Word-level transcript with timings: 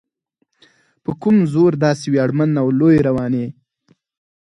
په 1.03 1.11
کوم 1.21 1.37
زور 1.53 1.71
داسې 1.85 2.05
ویاړمن 2.13 2.51
او 2.61 2.67
لوی 2.79 2.97
روان 3.07 3.33
یې؟ 3.41 3.47